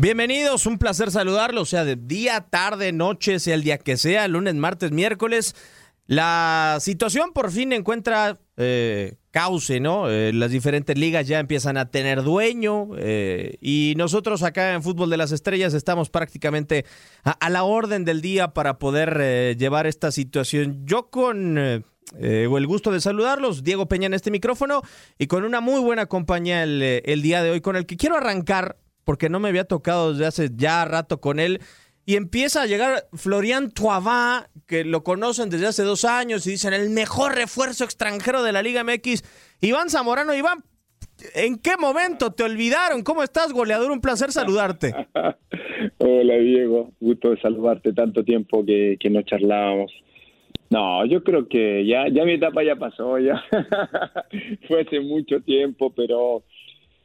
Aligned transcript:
Bienvenidos, 0.00 0.66
un 0.66 0.78
placer 0.78 1.10
saludarlos, 1.10 1.70
sea 1.70 1.84
de 1.84 1.96
día, 1.96 2.46
tarde, 2.48 2.92
noche, 2.92 3.40
sea 3.40 3.56
el 3.56 3.64
día 3.64 3.78
que 3.78 3.96
sea, 3.96 4.28
lunes, 4.28 4.54
martes, 4.54 4.92
miércoles. 4.92 5.56
La 6.06 6.78
situación 6.78 7.32
por 7.32 7.50
fin 7.50 7.72
encuentra 7.72 8.38
eh, 8.56 9.16
cauce, 9.32 9.80
¿no? 9.80 10.08
Eh, 10.08 10.32
las 10.32 10.52
diferentes 10.52 10.96
ligas 10.96 11.26
ya 11.26 11.40
empiezan 11.40 11.76
a 11.76 11.90
tener 11.90 12.22
dueño 12.22 12.90
eh, 12.96 13.56
y 13.60 13.94
nosotros 13.96 14.44
acá 14.44 14.74
en 14.74 14.84
Fútbol 14.84 15.10
de 15.10 15.16
las 15.16 15.32
Estrellas 15.32 15.74
estamos 15.74 16.10
prácticamente 16.10 16.84
a, 17.24 17.50
la 17.50 17.64
orden 17.64 18.04
del 18.04 18.20
día 18.20 18.54
para 18.54 18.78
poder 18.78 19.18
eh, 19.20 19.56
llevar 19.58 19.88
esta 19.88 20.12
situación. 20.12 20.86
Yo 20.86 21.10
con 21.10 21.58
el 21.58 22.66
gusto 22.68 22.92
de 22.92 23.00
saludarlos, 23.00 23.64
Diego 23.64 23.88
Peña 23.88 24.06
en 24.06 24.14
este 24.14 24.30
micrófono 24.30 24.80
y 25.18 25.26
con 25.26 25.42
una 25.42 25.60
muy 25.60 25.80
buena 25.80 26.06
compañía 26.06 26.62
el 26.62 27.20
día 27.20 27.42
de 27.42 27.50
hoy 27.50 27.60
con 27.60 27.74
el 27.74 27.84
que 27.84 27.96
quiero 27.96 28.16
arrancar 28.16 28.76
porque 29.08 29.30
no 29.30 29.40
me 29.40 29.48
había 29.48 29.64
tocado 29.64 30.12
desde 30.12 30.26
hace 30.26 30.50
ya 30.54 30.84
rato 30.84 31.18
con 31.18 31.40
él. 31.40 31.60
Y 32.04 32.16
empieza 32.16 32.60
a 32.60 32.66
llegar 32.66 33.04
Florian 33.14 33.70
Toivin, 33.70 34.44
que 34.66 34.84
lo 34.84 35.02
conocen 35.02 35.48
desde 35.48 35.66
hace 35.66 35.82
dos 35.82 36.04
años 36.04 36.46
y 36.46 36.50
dicen 36.50 36.74
el 36.74 36.90
mejor 36.90 37.34
refuerzo 37.34 37.84
extranjero 37.84 38.42
de 38.42 38.52
la 38.52 38.60
Liga 38.60 38.84
MX. 38.84 39.24
Iván 39.62 39.88
Zamorano, 39.88 40.34
Iván, 40.34 40.58
¿en 41.34 41.56
qué 41.56 41.78
momento 41.78 42.32
te 42.32 42.42
olvidaron? 42.42 43.02
¿Cómo 43.02 43.22
estás, 43.22 43.54
goleador? 43.54 43.90
Un 43.90 44.02
placer 44.02 44.30
saludarte. 44.30 44.92
Hola 45.96 46.34
Diego, 46.34 46.90
gusto 47.00 47.30
de 47.30 47.40
saludarte, 47.40 47.94
tanto 47.94 48.22
tiempo 48.24 48.62
que, 48.62 48.98
que 49.00 49.08
no 49.08 49.22
charlábamos. 49.22 49.90
No, 50.68 51.06
yo 51.06 51.24
creo 51.24 51.48
que 51.48 51.86
ya, 51.86 52.08
ya 52.12 52.26
mi 52.26 52.32
etapa 52.32 52.62
ya 52.62 52.76
pasó, 52.76 53.18
ya 53.18 53.42
fue 54.68 54.82
hace 54.82 55.00
mucho 55.00 55.40
tiempo, 55.40 55.94
pero 55.96 56.44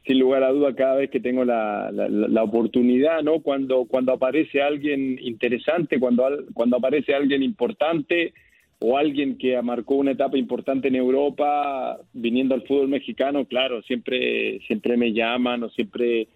sin 0.06 0.18
lugar 0.18 0.42
a 0.42 0.52
duda 0.52 0.74
cada 0.74 0.96
vez 0.96 1.10
que 1.10 1.20
tengo 1.20 1.44
la, 1.44 1.90
la, 1.90 2.42
oportunidad, 2.42 3.22
¿no? 3.22 3.40
Cuando, 3.40 3.86
cuando 3.86 4.12
aparece 4.12 4.60
alguien 4.60 5.18
interesante, 5.22 5.98
cuando, 5.98 6.26
cuando 6.52 6.76
aparece 6.76 7.14
alguien 7.14 7.42
importante 7.42 8.34
o 8.80 8.98
alguien 8.98 9.38
que 9.38 9.60
marcó 9.62 9.94
una 9.94 10.10
etapa 10.10 10.36
importante 10.36 10.88
en 10.88 10.96
Europa, 10.96 11.98
viniendo 12.12 12.54
al 12.54 12.66
fútbol 12.66 12.88
mexicano, 12.88 13.46
claro, 13.46 13.80
siempre, 13.82 14.60
siempre 14.66 14.98
me 14.98 15.12
llaman 15.14 15.62
o 15.62 15.70
siempre 15.70 16.28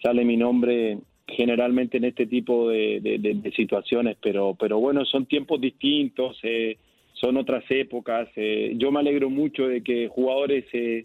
sale 0.00 0.24
mi 0.24 0.36
nombre 0.36 0.98
generalmente 1.26 1.96
en 1.96 2.04
este 2.04 2.26
tipo 2.26 2.70
de 2.70 3.52
situaciones, 3.56 4.16
pero, 4.22 4.56
pero 4.58 4.78
bueno, 4.78 5.04
son 5.04 5.26
tiempos 5.26 5.60
distintos, 5.60 6.38
eh, 6.42 6.78
son 7.14 7.36
otras 7.36 7.64
épocas. 7.70 8.28
eh, 8.36 8.74
yo 8.76 8.90
me 8.90 9.00
alegro 9.00 9.28
mucho 9.28 9.66
de 9.66 9.82
que 9.82 10.08
jugadores 10.08 10.64
eh, 10.72 11.04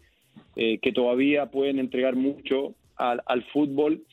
eh, 0.55 0.77
que 0.79 0.91
todavía 0.91 1.47
pueden 1.47 1.79
entregar 1.79 2.15
mucho 2.15 2.75
al, 2.95 3.21
al 3.25 3.43
fútbol 3.45 4.03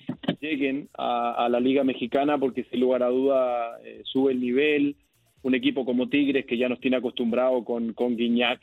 lleguen 0.40 0.88
a, 0.96 1.32
a 1.44 1.48
la 1.48 1.60
Liga 1.60 1.84
Mexicana 1.84 2.38
porque 2.38 2.64
sin 2.64 2.80
lugar 2.80 3.02
a 3.02 3.08
duda 3.08 3.78
eh, 3.84 4.00
sube 4.04 4.32
el 4.32 4.40
nivel. 4.40 4.96
Un 5.42 5.54
equipo 5.54 5.84
como 5.84 6.08
Tigres 6.08 6.45
que 6.46 6.56
ya 6.58 6.68
nos 6.68 6.80
tiene 6.80 6.96
acostumbrado 6.98 7.64
con, 7.64 7.92
con 7.95 8.17
Guiñac 8.17 8.61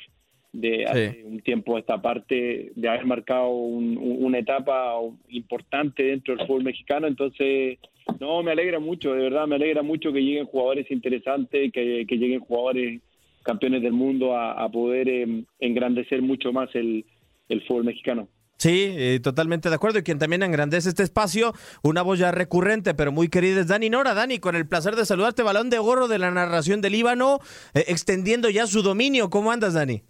de 0.53 0.85
hace 0.85 1.23
un 1.25 1.39
tiempo 1.41 1.75
a 1.75 1.79
esta 1.79 2.01
parte 2.01 2.71
de 2.75 2.87
haber 2.89 3.05
marcado 3.05 3.49
un- 3.49 3.97
un- 3.97 4.23
una 4.25 4.39
etapa 4.39 4.93
importante 5.29 6.03
dentro 6.03 6.35
del 6.35 6.47
fútbol 6.47 6.63
mexicano. 6.63 7.05
Entonces, 7.07 7.77
no, 8.19 8.41
me 8.43 8.51
alegra 8.51 8.79
mucho, 8.79 9.13
de 9.13 9.21
verdad, 9.23 9.45
me 9.47 9.55
alegra 9.55 9.81
mucho 9.83 10.11
que 10.13 10.21
lleguen 10.23 10.45
jugadores 10.45 10.89
interesantes, 10.89 11.71
que, 11.71 12.05
que 12.07 12.17
lleguen 12.17 12.39
jugadores 12.39 13.01
campeones 13.43 13.81
del 13.81 13.93
mundo 13.93 14.35
a, 14.35 14.53
a 14.53 14.69
poder 14.69 15.09
eh, 15.09 15.43
engrandecer 15.59 16.21
mucho 16.21 16.51
más 16.53 16.73
el, 16.75 17.05
el 17.49 17.65
fútbol 17.65 17.85
mexicano. 17.85 18.27
Sí, 18.57 18.95
eh, 18.97 19.19
totalmente 19.21 19.69
de 19.69 19.75
acuerdo. 19.75 19.99
Y 19.99 20.03
quien 20.03 20.19
también 20.19 20.43
engrandece 20.43 20.89
este 20.89 21.03
espacio, 21.03 21.53
una 21.83 22.01
voz 22.01 22.19
ya 22.19 22.31
recurrente, 22.31 22.93
pero 22.95 23.11
muy 23.11 23.29
querida, 23.29 23.61
es 23.61 23.67
Dani 23.67 23.89
Nora. 23.89 24.13
Dani, 24.13 24.39
con 24.39 24.55
el 24.55 24.67
placer 24.67 24.95
de 24.95 25.05
saludarte, 25.05 25.43
balón 25.43 25.69
de 25.69 25.77
gorro 25.77 26.07
de 26.07 26.19
la 26.19 26.31
narración 26.31 26.81
del 26.81 26.93
Líbano, 26.93 27.39
eh, 27.75 27.85
extendiendo 27.87 28.49
ya 28.49 28.65
su 28.65 28.81
dominio. 28.81 29.29
¿Cómo 29.29 29.51
andas, 29.51 29.75
Dani? 29.75 30.01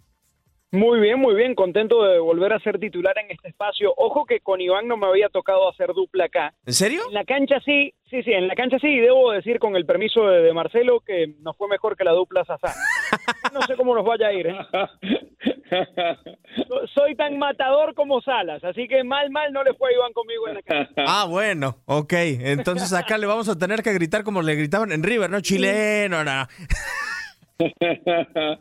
Muy 0.70 1.00
bien, 1.00 1.18
muy 1.18 1.34
bien, 1.34 1.54
contento 1.54 2.04
de 2.04 2.18
volver 2.18 2.52
a 2.52 2.58
ser 2.60 2.78
titular 2.78 3.16
en 3.18 3.30
este 3.30 3.48
espacio. 3.48 3.92
Ojo 3.96 4.26
que 4.26 4.40
con 4.40 4.60
Iván 4.60 4.86
no 4.86 4.98
me 4.98 5.06
había 5.06 5.30
tocado 5.30 5.68
hacer 5.70 5.94
dupla 5.94 6.26
acá. 6.26 6.54
¿En 6.66 6.74
serio? 6.74 7.02
En 7.08 7.14
la 7.14 7.24
cancha 7.24 7.58
sí, 7.64 7.94
sí, 8.10 8.22
sí, 8.22 8.32
en 8.32 8.48
la 8.48 8.54
cancha 8.54 8.78
sí, 8.78 8.86
y 8.86 9.00
debo 9.00 9.32
decir 9.32 9.58
con 9.58 9.76
el 9.76 9.86
permiso 9.86 10.26
de, 10.26 10.42
de 10.42 10.52
Marcelo 10.52 11.00
que 11.00 11.34
nos 11.40 11.56
fue 11.56 11.68
mejor 11.68 11.96
que 11.96 12.04
la 12.04 12.12
dupla 12.12 12.44
Sazá. 12.44 12.74
No 13.52 13.62
sé 13.62 13.76
cómo 13.76 13.94
nos 13.94 14.04
vaya 14.04 14.28
a 14.28 14.32
ir, 14.32 14.46
¿eh? 14.48 14.56
So- 16.66 16.86
Soy 16.94 17.14
tan 17.14 17.38
matador 17.38 17.94
como 17.94 18.20
Salas, 18.20 18.62
así 18.64 18.88
que 18.88 19.04
mal, 19.04 19.30
mal 19.30 19.52
no 19.52 19.62
le 19.62 19.74
fue 19.74 19.90
a 19.90 19.94
Iván 19.94 20.12
conmigo 20.12 20.48
en 20.48 20.54
la 20.54 20.62
cancha. 20.62 21.02
Ah, 21.06 21.26
bueno, 21.28 21.76
ok. 21.86 22.12
Entonces 22.12 22.92
acá 22.92 23.18
le 23.18 23.26
vamos 23.26 23.48
a 23.48 23.58
tener 23.58 23.82
que 23.82 23.92
gritar 23.92 24.24
como 24.24 24.42
le 24.42 24.54
gritaban 24.56 24.92
en 24.92 25.02
River, 25.02 25.30
¿no? 25.30 25.40
Chileno, 25.40 26.24
no. 26.24 26.46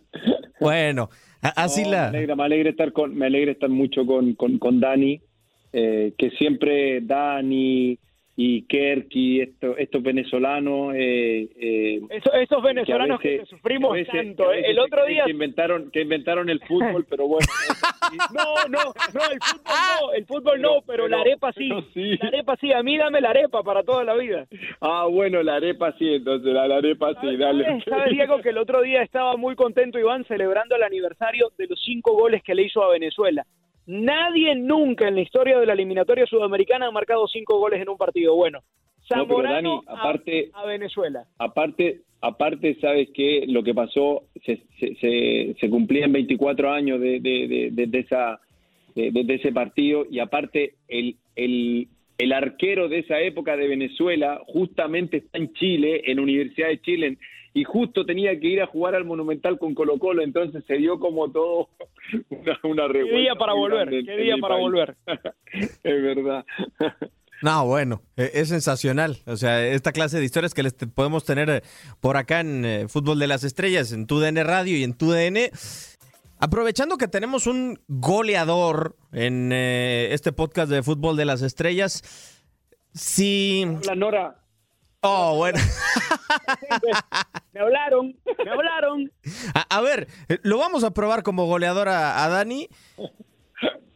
Bueno, 0.60 1.10
así 1.42 1.84
No, 1.84 1.92
la... 1.92 2.02
Me 2.12 2.18
alegra, 2.18 2.36
me 2.36 2.44
alegra 2.46 2.70
estar 2.72 2.92
con, 2.94 3.16
me 3.16 3.28
alegra 3.28 3.52
estar 3.52 3.70
mucho 3.70 4.06
con, 4.06 4.34
con, 4.34 4.58
con 4.58 4.80
Dani, 4.80 5.22
eh, 5.74 6.14
que 6.18 6.32
siempre 6.32 7.02
Dani 7.02 7.98
y 8.40 8.62
Kerky, 8.68 9.42
esto, 9.42 9.76
estos 9.78 10.04
venezolanos, 10.04 10.94
eh, 10.96 11.50
eh, 11.60 12.02
Eso- 12.12 12.34
esos 12.34 12.62
venezolanos 12.62 13.20
que, 13.20 13.30
veces- 13.40 13.50
sufrimos 13.50 13.94
que 13.94 14.00
veces- 14.02 14.14
tanto. 14.14 14.52
que 14.52 14.60
¿eh? 14.60 14.64
El 14.68 14.78
otro 14.80 15.06
día 15.08 15.24
que 15.26 15.32
inventaron, 15.32 15.90
que 15.90 16.02
inventaron 16.02 16.48
el 16.50 16.60
fútbol, 16.62 17.04
pero 17.10 17.28
bueno. 17.28 17.48
No, 18.34 18.56
no, 18.70 18.94
no, 19.14 19.22
el 19.32 19.40
fútbol 19.42 19.62
no, 19.66 20.14
el 20.14 20.26
fútbol 20.26 20.62
no, 20.62 20.70
pero, 20.86 21.08
la 21.08 21.18
pero- 21.18 21.22
arepa 21.32 21.52
sí. 21.54 21.68
pero 21.68 21.82
sí. 21.94 22.18
La 22.22 22.28
arepa 22.30 22.56
sí, 22.58 22.72
a 22.72 22.82
mí 22.84 22.96
dame 22.98 23.20
la 23.22 23.32
arepa 23.32 23.64
para 23.64 23.84
toda 23.84 24.04
la 24.06 24.14
vida. 24.16 24.46
Ah, 24.82 25.08
bueno, 25.12 25.42
la 25.44 25.56
arepa 25.56 25.92
sí, 25.98 26.14
entonces 26.14 26.54
la, 26.54 26.68
la 26.68 26.78
arepa 26.78 27.20
sí, 27.20 27.36
dale. 27.38 27.66
¿Sabes, 27.66 27.84
sabes, 27.86 28.12
Diego, 28.12 28.40
que 28.42 28.50
el 28.50 28.60
otro 28.60 28.82
día 28.84 29.02
estaba 29.02 29.36
muy 29.36 29.56
contento 29.56 30.00
Iván 30.00 30.24
celebrando 30.26 30.76
el 30.76 30.84
aniversario 30.84 31.52
de 31.58 31.68
los 31.68 31.82
cinco 31.84 32.14
goles 32.14 32.42
que 32.44 32.54
le 32.56 32.64
hizo 32.64 32.82
a 32.84 32.92
Venezuela? 32.92 33.44
Nadie 33.88 34.54
nunca 34.56 35.08
en 35.08 35.16
la 35.16 35.22
historia 35.22 35.58
de 35.60 35.66
la 35.66 35.74
eliminatoria 35.74 36.26
sudamericana 36.26 36.88
ha 36.88 36.92
marcado 36.92 37.28
cinco 37.28 37.58
goles 37.58 37.82
en 37.82 37.90
un 37.90 37.98
partido. 37.98 38.36
Bueno, 38.36 38.60
No, 38.60 39.16
Zamorano 39.16 39.84
Dani, 39.86 40.00
aparte- 40.00 40.52
a, 40.54 40.62
a 40.62 40.66
Venezuela. 40.66 41.24
Aparte, 41.40 42.02
aparte 42.22 42.76
sabes 42.82 43.10
que 43.14 43.46
lo 43.48 43.64
que 43.64 43.74
pasó 43.74 44.24
se, 44.46 44.62
se, 44.80 44.96
se, 44.96 45.56
se 45.60 45.70
cumplían 45.70 46.12
24 46.12 46.70
años 46.72 47.00
de, 47.00 47.20
de, 47.22 47.48
de, 47.48 47.70
de- 47.72 47.88
de 47.88 48.00
esa 48.00 48.40
de, 48.96 49.12
ese 49.36 49.52
partido 49.52 50.06
y 50.10 50.18
aparte 50.20 50.74
el, 50.88 51.16
el, 51.36 51.88
el 52.18 52.34
arquero 52.34 52.90
de 52.90 52.98
esa 53.00 53.20
época 53.22 53.56
de 53.56 53.68
Venezuela 53.68 54.42
justamente 54.48 55.18
está 55.18 55.38
en 55.38 55.54
Chile, 55.54 56.02
en 56.06 56.20
Universidad 56.20 56.70
de 56.70 56.82
Chile 56.82 57.18
y 57.54 57.64
justo 57.64 58.06
tenía 58.06 58.40
que 58.40 58.48
ir 58.48 58.62
a 58.62 58.68
jugar 58.68 58.96
al 58.96 59.06
Monumental 59.06 59.58
con 59.58 59.74
Colo 59.74 59.98
Colo, 60.00 60.22
entonces 60.24 60.64
se 60.66 60.76
dio 60.76 61.00
como 61.00 61.32
todo 61.32 61.70
una, 62.30 62.60
una 62.64 62.88
¿Qué 62.88 62.94
revuelta 62.94 63.18
día 63.20 63.36
para 63.36 63.54
volver? 63.54 63.94
en- 63.94 64.06
¿Qué 64.06 64.18
día 64.18 64.36
para 64.42 64.56
país. 64.56 64.64
volver? 64.64 64.98
es 65.84 66.02
verdad. 66.04 66.46
No, 67.42 67.66
bueno, 67.68 68.02
eh, 68.16 68.32
es 68.34 68.50
sensacional. 68.50 69.18
O 69.28 69.38
sea, 69.38 69.66
esta 69.68 69.92
clase 69.92 70.18
de 70.20 70.26
historias 70.26 70.54
que 70.56 70.64
les 70.64 70.74
podemos 70.74 71.24
tener 71.24 71.50
eh, 71.50 71.62
por 72.00 72.18
acá 72.18 72.40
en 72.40 72.66
eh, 72.66 72.86
Fútbol 72.88 73.20
de 73.20 73.28
las 73.28 73.44
Estrellas, 73.44 73.92
en 73.92 74.08
TUDN 74.08 74.38
Radio 74.44 74.76
y 74.76 74.84
en 74.84 74.94
TUDN. 74.94 75.38
Aprovechando 76.40 76.98
que 76.98 77.08
tenemos 77.08 77.46
un 77.48 77.80
goleador 77.88 78.96
en 79.12 79.52
eh, 79.52 80.10
este 80.14 80.32
podcast 80.32 80.72
de 80.72 80.82
Fútbol 80.84 81.16
de 81.18 81.26
las 81.26 81.42
Estrellas, 81.42 82.04
si... 82.94 83.66
La 83.86 83.96
Nora, 83.96 84.40
Oh, 85.02 85.36
bueno. 85.38 85.60
Me 87.54 87.62
hablaron, 87.62 88.16
me 88.46 88.52
hablaron. 88.52 89.12
A, 89.56 89.78
a 89.78 89.82
ver, 89.82 90.08
lo 90.44 90.58
vamos 90.60 90.84
a 90.84 90.92
probar 90.92 91.24
como 91.24 91.46
goleador 91.46 91.90
a, 91.90 92.24
a 92.24 92.30
Dani. 92.30 92.70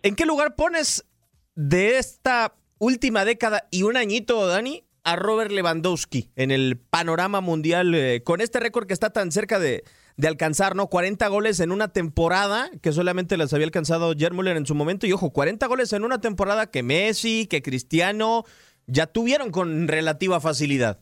¿En 0.02 0.16
qué 0.16 0.26
lugar 0.26 0.56
pones 0.56 1.06
de 1.54 2.00
esta 2.00 2.56
última 2.80 3.24
década 3.24 3.68
y 3.70 3.84
un 3.84 3.98
añito, 3.98 4.48
Dani, 4.48 4.84
a 5.04 5.16
Robert 5.16 5.52
Lewandowski 5.52 6.32
en 6.36 6.50
el 6.52 6.78
panorama 6.78 7.42
mundial 7.42 7.94
eh, 7.94 8.24
con 8.24 8.42
este 8.42 8.60
récord 8.60 8.88
que 8.88 8.94
está 8.94 9.12
tan 9.12 9.32
cerca 9.32 9.60
de, 9.60 9.84
de 10.18 10.28
alcanzar, 10.28 10.76
¿no? 10.76 10.88
40 10.88 11.28
goles 11.28 11.60
en 11.60 11.72
una 11.72 11.90
temporada, 11.90 12.70
que 12.82 12.92
solamente 12.92 13.38
las 13.38 13.54
había 13.54 13.66
alcanzado 13.66 14.14
Jermuller 14.18 14.58
en 14.58 14.66
su 14.66 14.76
momento. 14.76 15.08
Y 15.08 15.14
ojo, 15.14 15.32
40 15.32 15.66
goles 15.68 15.94
en 15.94 16.04
una 16.04 16.22
temporada 16.22 16.70
que 16.70 16.84
Messi, 16.84 17.48
que 17.48 17.62
Cristiano 17.62 18.44
ya 18.88 19.08
tuvieron 19.08 19.52
con 19.52 19.88
relativa 19.88 20.40
facilidad. 20.40 21.00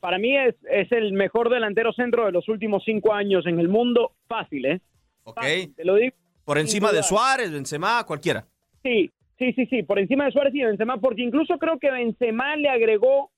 Para 0.00 0.18
mí 0.18 0.36
es, 0.36 0.54
es 0.70 0.90
el 0.92 1.12
mejor 1.12 1.50
delantero 1.50 1.92
centro 1.92 2.24
de 2.24 2.32
los 2.32 2.48
últimos 2.48 2.82
cinco 2.84 3.12
años 3.12 3.46
en 3.46 3.60
el 3.60 3.68
mundo. 3.68 4.12
Fácil, 4.26 4.64
¿eh? 4.64 4.80
Ok. 5.24 5.36
Fácil, 5.36 5.74
te 5.74 5.84
lo 5.84 5.96
digo. 5.96 6.16
Por 6.44 6.58
encima 6.58 6.90
de. 6.90 7.02
Suárez, 7.02 7.52
Benzema, 7.52 8.02
cualquiera. 8.06 8.46
Sí, 8.82 9.10
sí, 9.38 9.52
sí, 9.52 9.66
sí, 9.66 9.82
por 9.82 9.98
encima 9.98 10.24
de 10.24 10.32
Suárez 10.32 10.54
y 10.54 10.62
Benzema, 10.62 10.98
porque 10.98 11.22
incluso 11.22 11.58
creo 11.58 11.78
que 11.78 11.90
Benzema 11.90 12.56
le 12.56 12.70
agregó 12.70 13.30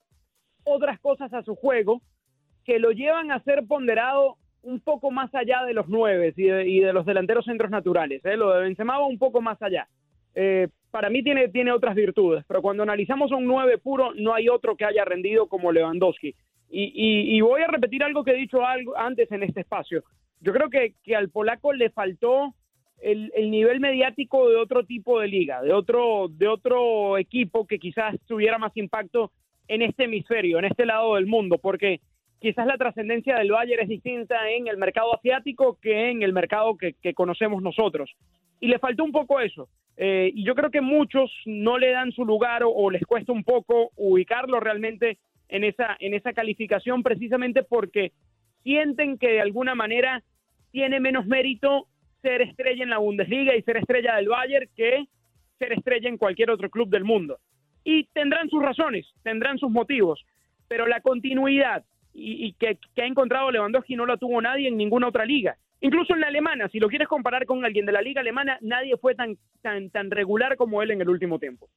otras 0.65 1.01
cosas 1.01 1.33
a 1.33 1.43
su 1.43 1.57
juego 1.57 2.01
que 2.65 2.79
lo 2.79 2.93
llevan 2.93 3.33
a 3.33 3.43
ser 3.43 3.67
ponderado 3.67 4.37
un 4.63 4.79
poco 4.79 5.11
más 5.11 5.35
allá 5.35 5.65
de 5.65 5.75
los 5.75 5.89
nueve 5.89 6.33
y 6.37 6.45
de, 6.45 6.69
y 6.69 6.79
de 6.79 6.93
los 6.93 7.05
delanteros 7.05 7.45
centros 7.45 7.71
naturales. 7.71 8.25
¿eh? 8.25 8.37
Lo 8.37 8.53
de 8.53 8.63
Benzema 8.63 8.99
va 8.99 9.07
un 9.07 9.19
poco 9.19 9.41
más 9.41 9.61
allá. 9.61 9.89
Eh, 10.37 10.69
para 10.93 11.11
mí 11.11 11.25
tiene, 11.25 11.49
tiene 11.49 11.73
otras 11.73 11.97
virtudes, 11.97 12.45
pero 12.47 12.63
cuando 12.63 12.85
analizamos 12.85 13.33
un 13.33 13.45
nueve 13.47 13.79
puro, 13.79 14.13
no 14.15 14.33
hay 14.35 14.49
otro 14.49 14.77
que 14.77 14.85
haya 14.85 15.05
rendido 15.05 15.49
como 15.49 15.73
Lewandowski. 15.73 16.35
Y, 16.71 16.85
y- 16.95 17.37
y 17.37 17.41
voy 17.41 17.63
a 17.63 17.67
repetir 17.67 18.05
algo 18.05 18.23
que 18.23 18.31
he 18.31 18.37
dicho 18.37 18.65
algo 18.65 18.97
antes 18.97 19.33
en 19.33 19.43
este 19.43 19.61
espacio. 19.63 20.05
Yo 20.41 20.53
creo 20.53 20.71
que, 20.71 20.95
que 21.03 21.17
al 21.17 21.29
polaco 21.31 21.73
le 21.73 21.91
faltó 21.91 22.55
el, 23.01 23.33
el 23.35 23.51
nivel 23.51 23.81
mediático 23.81 24.49
de 24.49 24.57
otro 24.57 24.85
tipo 24.85 25.19
de 25.21 25.29
liga, 25.29 25.61
de 25.63 25.73
otro, 25.73 26.29
de 26.31 26.47
otro 26.47 27.19
equipo 27.19 27.67
que 27.67 27.79
quizás 27.79 28.15
tuviera 28.29 28.59
más 28.59 28.77
impacto 28.77 29.33
en 29.69 29.83
este 29.83 30.05
hemisferio, 30.05 30.59
en 30.59 30.67
este 30.67 30.87
lado 30.87 31.17
del 31.17 31.27
mundo, 31.27 31.59
porque 31.59 32.01
quizás 32.43 32.67
la 32.67 32.77
trascendencia 32.77 33.37
del 33.37 33.53
Bayern 33.53 33.85
es 33.85 33.89
distinta 33.89 34.51
en 34.51 34.67
el 34.67 34.77
mercado 34.77 35.15
asiático 35.15 35.79
que 35.81 36.11
en 36.11 36.23
el 36.23 36.33
mercado 36.33 36.77
que, 36.77 37.15
conocemos 37.15 37.63
nosotros. 37.63 38.11
Y 38.61 38.67
le 38.67 38.79
faltó 38.79 39.05
un 39.05 39.13
poco 39.13 39.41
eso. 39.41 39.69
Eh, 39.97 40.33
y 40.35 40.45
yo 40.45 40.55
creo 40.55 40.71
que 40.71 40.81
muchos 40.81 41.31
no 41.47 41.79
le 41.79 41.93
dan 41.93 42.13
su 42.13 42.25
lugar 42.25 42.65
o, 42.65 42.71
o 42.71 42.91
les 42.91 43.03
cuesta 43.03 43.33
un 43.33 43.45
poco 43.45 43.93
ubicarlo 43.97 44.59
realmente 44.59 45.19
en 45.49 45.65
esa, 45.65 45.97
en 46.01 46.15
esa 46.15 46.33
calificación 46.33 47.03
precisamente 47.03 47.63
porque 47.63 48.13
sienten 48.63 49.19
que 49.19 49.33
de 49.33 49.41
alguna 49.41 49.75
manera 49.75 50.23
tiene 50.73 50.99
menos 50.99 51.27
mérito 51.27 51.87
ser 52.23 52.43
estrella 52.43 52.83
en 52.83 52.91
la 52.91 52.99
Bundesliga 52.99 53.55
y 53.55 53.63
ser 53.63 53.77
estrella 53.77 54.17
del 54.17 54.29
Bayern 54.29 54.69
que 54.75 55.05
ser 55.59 55.73
estrella 55.75 56.09
en 56.09 56.19
cualquier 56.19 56.51
otro 56.51 56.71
club 56.71 56.89
del 56.89 57.05
mundo. 57.05 57.39
Y 57.85 58.05
tendrán 58.15 58.49
sus 58.49 58.63
razones, 58.63 59.07
tendrán 59.23 59.59
sus 59.59 59.71
motivos, 59.71 60.25
pero 60.69 60.87
la 60.87 61.01
continuidad 61.01 61.85
y, 62.15 62.47
y 62.47 62.53
que, 62.55 62.79
que 62.95 63.03
ha 63.03 63.07
encontrado 63.07 63.51
Lewandowski 63.51 63.97
no 63.97 64.07
la 64.07 64.17
tuvo 64.17 64.41
nadie 64.41 64.69
en 64.69 64.77
ninguna 64.77 65.09
otra 65.09 65.25
liga. 65.25 65.57
Incluso 65.81 66.15
en 66.15 66.21
la 66.21 66.29
alemana, 66.29 66.69
si 66.69 66.79
lo 66.79 66.89
quieres 66.89 67.09
comparar 67.09 67.45
con 67.45 67.65
alguien 67.65 67.87
de 67.87 67.93
la 67.93 68.03
liga 68.03 68.21
alemana, 68.21 68.57
nadie 68.61 68.97
fue 68.97 69.17
tan, 69.17 69.37
tan, 69.63 69.91
tan 69.91 70.13
regular 70.13 70.57
como 70.57 70.81
él 70.81 70.93
en 70.93 71.01
el 71.01 71.09
último 71.09 71.41
tiempo. 71.41 71.69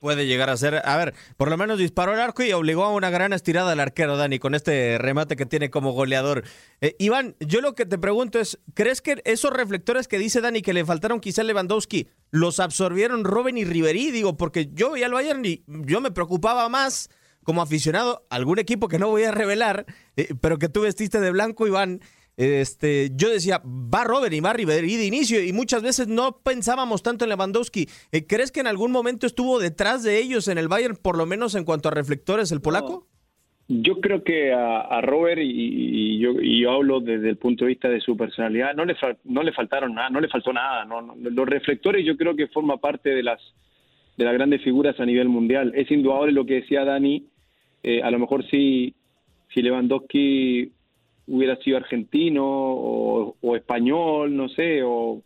Puede 0.00 0.26
llegar 0.26 0.50
a 0.50 0.56
ser, 0.56 0.80
a 0.84 0.96
ver, 0.96 1.14
por 1.36 1.48
lo 1.48 1.56
menos 1.56 1.78
disparó 1.78 2.14
el 2.14 2.18
arco 2.18 2.42
y 2.42 2.50
obligó 2.52 2.84
a 2.84 2.92
una 2.92 3.10
gran 3.10 3.32
estirada 3.32 3.70
al 3.70 3.78
arquero, 3.78 4.16
Dani, 4.16 4.40
con 4.40 4.54
este 4.56 4.98
remate 4.98 5.36
que 5.36 5.46
tiene 5.46 5.70
como 5.70 5.92
goleador. 5.92 6.42
Eh, 6.80 6.96
Iván, 6.98 7.36
yo 7.38 7.60
lo 7.60 7.74
que 7.74 7.86
te 7.86 7.98
pregunto 7.98 8.40
es, 8.40 8.58
¿crees 8.74 9.00
que 9.00 9.22
esos 9.24 9.52
reflectores 9.52 10.08
que 10.08 10.18
dice 10.18 10.40
Dani 10.40 10.60
que 10.60 10.72
le 10.72 10.84
faltaron 10.84 11.20
quizá 11.20 11.44
Lewandowski, 11.44 12.08
los 12.30 12.58
absorbieron 12.58 13.22
Robben 13.24 13.58
y 13.58 13.64
Ribery? 13.64 14.10
Digo, 14.10 14.36
porque 14.36 14.70
yo 14.72 14.90
veía 14.90 15.06
al 15.06 15.12
Bayern 15.12 15.44
y 15.44 15.62
yo 15.66 16.00
me 16.00 16.10
preocupaba 16.10 16.68
más 16.68 17.08
como 17.42 17.62
aficionado, 17.62 18.24
algún 18.30 18.58
equipo 18.58 18.88
que 18.88 18.98
no 18.98 19.08
voy 19.08 19.24
a 19.24 19.32
revelar, 19.32 19.86
eh, 20.16 20.34
pero 20.40 20.58
que 20.58 20.68
tú 20.68 20.82
vestiste 20.82 21.20
de 21.20 21.30
blanco, 21.30 21.66
Iván, 21.66 22.00
este, 22.36 23.10
yo 23.14 23.28
decía, 23.28 23.60
va 23.64 24.04
Robert 24.04 24.32
y 24.32 24.40
va 24.40 24.52
Ribery 24.52 24.96
de 24.96 25.06
inicio 25.06 25.44
y 25.44 25.52
muchas 25.52 25.82
veces 25.82 26.08
no 26.08 26.38
pensábamos 26.42 27.02
tanto 27.02 27.24
en 27.24 27.30
Lewandowski. 27.30 27.86
Eh, 28.10 28.26
¿Crees 28.26 28.50
que 28.50 28.60
en 28.60 28.66
algún 28.66 28.90
momento 28.90 29.26
estuvo 29.26 29.58
detrás 29.58 30.02
de 30.02 30.18
ellos 30.18 30.48
en 30.48 30.58
el 30.58 30.68
Bayern, 30.68 30.96
por 30.96 31.18
lo 31.18 31.26
menos 31.26 31.54
en 31.54 31.64
cuanto 31.64 31.88
a 31.88 31.92
reflectores, 31.92 32.50
el 32.52 32.60
polaco? 32.60 33.06
Yo 33.68 34.00
creo 34.00 34.22
que 34.22 34.52
a, 34.52 35.00
Robert, 35.02 35.40
y, 35.42 36.18
yo, 36.18 36.70
hablo 36.70 37.00
desde 37.00 37.30
el 37.30 37.36
punto 37.36 37.64
de 37.64 37.70
vista 37.70 37.88
de 37.88 38.00
su 38.00 38.16
personalidad, 38.16 38.74
no 38.74 38.84
le, 38.84 38.94
no 39.24 39.42
le 39.42 39.52
faltaron 39.52 39.94
nada, 39.94 40.10
no 40.10 40.20
le 40.20 40.28
faltó 40.28 40.52
nada. 40.52 40.86
Los 41.16 41.48
reflectores 41.48 42.04
yo 42.04 42.16
creo 42.16 42.34
que 42.34 42.48
forma 42.48 42.78
parte 42.78 43.10
de 43.10 43.22
las, 43.22 43.40
de 44.16 44.24
las 44.24 44.34
grandes 44.34 44.62
figuras 44.62 44.98
a 44.98 45.06
nivel 45.06 45.28
mundial. 45.28 45.72
Es 45.74 45.90
indudable 45.90 46.32
lo 46.32 46.44
que 46.44 46.54
decía 46.54 46.84
Dani, 46.84 47.24
eh, 47.82 48.02
a 48.02 48.10
lo 48.10 48.18
mejor 48.18 48.44
si, 48.48 48.94
si 49.52 49.62
Lewandowski 49.62 50.70
hubiera 51.26 51.56
sido 51.56 51.76
argentino 51.76 52.44
o, 52.44 53.56
español, 53.56 54.36
no 54.36 54.48
sé, 54.48 54.82
o, 54.82 55.22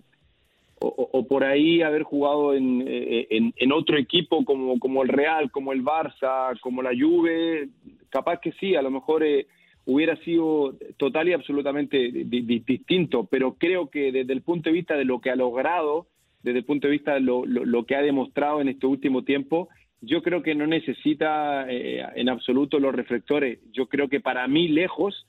o, 0.78 1.26
por 1.26 1.42
ahí 1.44 1.80
haber 1.82 2.02
jugado 2.02 2.54
en, 2.54 2.84
eh, 2.86 3.26
en, 3.30 3.54
en 3.56 3.72
otro 3.72 3.96
equipo 3.98 4.44
como, 4.44 4.78
como 4.78 5.02
el 5.02 5.08
Real, 5.08 5.50
como 5.50 5.72
el 5.72 5.82
Barça, 5.82 6.58
como 6.60 6.82
la 6.82 6.90
Juve, 6.98 7.68
capaz 8.10 8.40
que 8.40 8.52
sí, 8.52 8.74
a 8.76 8.82
lo 8.82 8.90
mejor 8.90 9.24
eh, 9.24 9.46
hubiera 9.86 10.16
sido 10.16 10.74
total 10.98 11.28
y 11.28 11.32
absolutamente 11.32 11.96
di- 12.10 12.42
di- 12.42 12.60
distinto, 12.60 13.24
pero 13.24 13.54
creo 13.54 13.88
que 13.88 14.12
desde 14.12 14.32
el 14.32 14.42
punto 14.42 14.68
de 14.68 14.74
vista 14.74 14.96
de 14.96 15.04
lo 15.06 15.20
que 15.20 15.30
ha 15.30 15.36
logrado, 15.36 16.06
desde 16.42 16.58
el 16.58 16.64
punto 16.64 16.88
de 16.88 16.92
vista 16.92 17.14
de 17.14 17.20
lo, 17.20 17.44
lo 17.46 17.86
que 17.86 17.96
ha 17.96 18.02
demostrado 18.02 18.60
en 18.60 18.68
este 18.68 18.86
último 18.86 19.22
tiempo, 19.22 19.68
yo 20.06 20.22
creo 20.22 20.42
que 20.42 20.54
no 20.54 20.66
necesita 20.66 21.66
eh, 21.68 22.04
en 22.14 22.28
absoluto 22.28 22.78
los 22.78 22.94
reflectores. 22.94 23.58
Yo 23.72 23.86
creo 23.86 24.08
que 24.08 24.20
para 24.20 24.46
mí 24.48 24.68
lejos, 24.68 25.26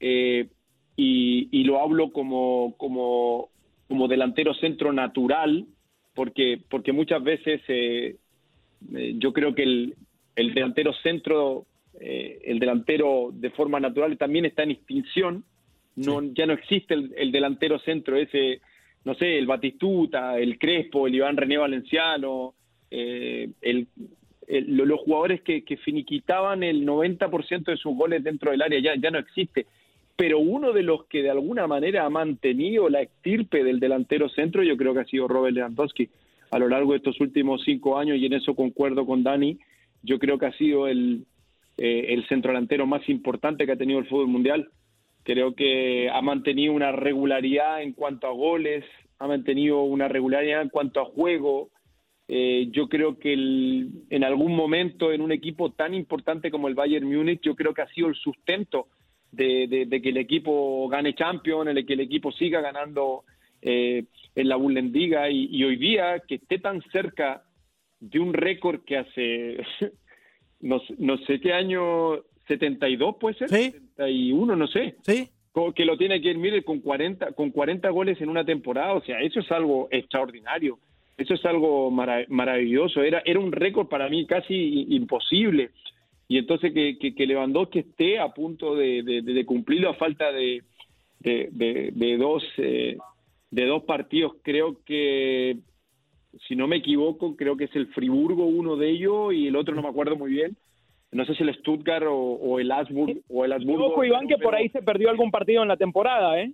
eh, 0.00 0.48
y, 0.96 1.48
y 1.50 1.64
lo 1.64 1.80
hablo 1.80 2.12
como, 2.12 2.74
como, 2.76 3.48
como 3.88 4.08
delantero 4.08 4.52
centro 4.54 4.92
natural, 4.92 5.66
porque, 6.14 6.60
porque 6.68 6.92
muchas 6.92 7.22
veces 7.22 7.62
eh, 7.68 8.16
eh, 8.94 9.14
yo 9.16 9.32
creo 9.32 9.54
que 9.54 9.62
el, 9.62 9.94
el 10.36 10.52
delantero 10.54 10.92
centro, 11.02 11.66
eh, 12.00 12.40
el 12.44 12.58
delantero 12.58 13.30
de 13.32 13.50
forma 13.50 13.80
natural 13.80 14.18
también 14.18 14.44
está 14.44 14.62
en 14.64 14.72
extinción. 14.72 15.44
No, 15.96 16.22
Ya 16.34 16.46
no 16.46 16.52
existe 16.52 16.94
el, 16.94 17.12
el 17.16 17.30
delantero 17.32 17.78
centro 17.78 18.16
ese, 18.16 18.60
no 19.04 19.14
sé, 19.14 19.38
el 19.38 19.46
Batistuta, 19.46 20.38
el 20.38 20.58
Crespo, 20.58 21.06
el 21.06 21.14
Iván 21.14 21.36
René 21.36 21.58
Valenciano, 21.58 22.54
eh, 22.90 23.48
el, 23.60 23.86
el- 24.46 24.76
lo- 24.76 24.84
los 24.86 25.00
jugadores 25.00 25.42
que, 25.42 25.62
que 25.62 25.76
finiquitaban 25.76 26.62
el 26.62 26.84
90% 26.86 27.64
de 27.64 27.76
sus 27.76 27.94
goles 27.96 28.22
dentro 28.24 28.50
del 28.50 28.62
área, 28.62 28.80
ya, 28.80 28.94
ya 28.96 29.10
no 29.10 29.18
existe. 29.18 29.66
Pero 30.16 30.38
uno 30.38 30.72
de 30.72 30.82
los 30.82 31.04
que 31.06 31.22
de 31.22 31.30
alguna 31.30 31.66
manera 31.66 32.04
ha 32.04 32.10
mantenido 32.10 32.88
la 32.90 33.00
estirpe 33.00 33.64
del 33.64 33.80
delantero 33.80 34.28
centro, 34.28 34.62
yo 34.62 34.76
creo 34.76 34.92
que 34.92 35.00
ha 35.00 35.04
sido 35.06 35.28
Robert 35.28 35.54
Lewandowski 35.54 36.08
a 36.50 36.58
lo 36.58 36.68
largo 36.68 36.92
de 36.92 36.98
estos 36.98 37.20
últimos 37.20 37.62
cinco 37.64 37.96
años, 37.96 38.18
y 38.18 38.26
en 38.26 38.32
eso 38.34 38.54
concuerdo 38.54 39.06
con 39.06 39.22
Dani, 39.22 39.58
yo 40.02 40.18
creo 40.18 40.36
que 40.36 40.46
ha 40.46 40.52
sido 40.58 40.88
el, 40.88 41.24
eh, 41.78 42.06
el 42.08 42.26
centro 42.26 42.50
delantero 42.52 42.86
más 42.86 43.08
importante 43.08 43.64
que 43.66 43.72
ha 43.72 43.76
tenido 43.76 43.98
el 44.00 44.06
fútbol 44.06 44.26
mundial. 44.26 44.68
Creo 45.22 45.54
que 45.54 46.10
ha 46.10 46.20
mantenido 46.22 46.72
una 46.72 46.90
regularidad 46.92 47.82
en 47.82 47.92
cuanto 47.92 48.26
a 48.26 48.32
goles, 48.32 48.84
ha 49.20 49.26
mantenido 49.28 49.82
una 49.84 50.08
regularidad 50.08 50.60
en 50.62 50.70
cuanto 50.70 51.00
a 51.00 51.04
juego. 51.04 51.70
Eh, 52.32 52.68
yo 52.70 52.88
creo 52.88 53.18
que 53.18 53.32
el- 53.32 53.88
en 54.08 54.22
algún 54.22 54.54
momento 54.54 55.12
en 55.12 55.20
un 55.20 55.32
equipo 55.32 55.72
tan 55.72 55.94
importante 55.94 56.48
como 56.52 56.68
el 56.68 56.76
Bayern 56.76 57.04
Múnich, 57.12 57.40
yo 57.42 57.56
creo 57.56 57.74
que 57.74 57.82
ha 57.82 57.88
sido 57.88 58.06
el 58.06 58.14
sustento 58.14 58.86
de, 59.32 59.66
de- 59.66 59.86
de 59.86 60.00
que 60.00 60.10
el 60.10 60.16
equipo 60.16 60.88
gane 60.88 61.12
Champions, 61.14 61.68
el 61.70 61.84
que 61.84 61.94
el 61.94 62.00
equipo 62.00 62.30
siga 62.30 62.60
ganando 62.60 63.24
eh, 63.62 64.04
en 64.36 64.48
la 64.48 64.54
Bundesliga 64.56 65.28
y, 65.28 65.46
y 65.50 65.64
hoy 65.64 65.74
día 65.76 66.20
que 66.26 66.36
esté 66.36 66.58
tan 66.60 66.80
cerca 66.92 67.42
de 67.98 68.18
un 68.20 68.32
récord 68.32 68.80
que 68.84 68.96
hace 68.98 69.56
no, 70.60 70.78
sé- 70.80 70.94
no 70.98 71.18
sé 71.26 71.40
qué 71.40 71.52
año 71.52 72.22
72 72.46 73.16
puede 73.20 73.34
ser 73.38 73.48
Sí. 73.48 73.70
71 73.72 74.54
no 74.56 74.66
sé 74.68 74.94
Sí. 75.02 75.28
que 75.74 75.84
lo 75.84 75.98
tiene 75.98 76.20
que 76.22 76.28
ir 76.30 76.64
con 76.64 76.78
40 76.80 77.32
con 77.32 77.50
40 77.50 77.90
goles 77.90 78.20
en 78.20 78.28
una 78.28 78.44
temporada 78.44 78.92
o 78.94 79.02
sea 79.02 79.20
eso 79.20 79.40
es 79.40 79.50
algo 79.50 79.88
extraordinario 79.90 80.78
eso 81.20 81.34
es 81.34 81.44
algo 81.44 81.90
mara- 81.90 82.24
maravilloso. 82.28 83.02
Era 83.02 83.22
era 83.24 83.38
un 83.38 83.52
récord 83.52 83.88
para 83.88 84.08
mí 84.08 84.26
casi 84.26 84.86
imposible. 84.94 85.70
Y 86.28 86.38
entonces 86.38 86.72
que, 86.72 86.96
que, 86.98 87.14
que 87.14 87.26
Lewandowski 87.26 87.80
esté 87.80 88.18
a 88.18 88.28
punto 88.32 88.74
de, 88.76 89.02
de- 89.02 89.22
de 89.22 89.44
cumplirlo 89.44 89.90
a 89.90 89.94
falta 89.94 90.30
de, 90.32 90.62
dos 92.16 92.42
eh, 92.58 92.96
de 93.50 93.66
dos 93.66 93.82
partidos 93.82 94.34
creo 94.42 94.78
que 94.84 95.56
si 96.46 96.54
no 96.54 96.68
me 96.68 96.76
equivoco 96.76 97.34
creo 97.36 97.56
que 97.56 97.64
es 97.64 97.74
el 97.74 97.88
Friburgo 97.88 98.46
uno 98.46 98.76
de 98.76 98.90
ellos 98.90 99.34
y 99.34 99.48
el 99.48 99.56
otro 99.56 99.74
no 99.74 99.82
me 99.82 99.88
acuerdo 99.88 100.16
muy 100.16 100.30
bien. 100.32 100.56
No 101.12 101.24
sé 101.24 101.34
si 101.34 101.42
el 101.42 101.52
Stuttgart 101.56 102.06
o, 102.08 102.14
o 102.14 102.60
el 102.60 102.70
Asburg 102.70 103.18
o 103.28 103.44
el 103.44 103.52
Asburgo 103.52 103.86
Ojo, 103.88 104.04
Iván, 104.04 104.28
que 104.28 104.38
por 104.38 104.54
ahí 104.54 104.68
se 104.68 104.80
perdió 104.82 105.10
algún 105.10 105.32
partido 105.32 105.62
en 105.62 105.68
la 105.68 105.76
temporada, 105.76 106.40
¿eh? 106.40 106.52